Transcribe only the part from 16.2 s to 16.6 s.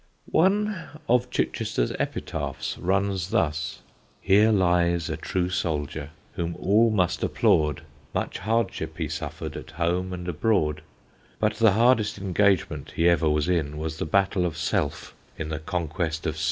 of Sin.